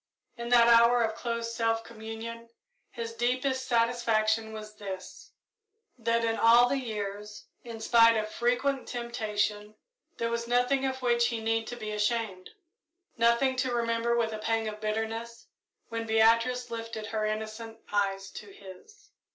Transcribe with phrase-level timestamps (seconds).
[0.35, 2.49] In that hour of close self communion,
[2.89, 5.29] his deepest satisfaction was this
[5.95, 9.75] that in all the years, in spite of frequent temptation,
[10.17, 12.49] there was nothing of which he need to be ashamed
[13.15, 15.45] nothing to remember with a pang of bitterness,
[15.89, 19.11] when Beatrice lifted her innocent eyes to his.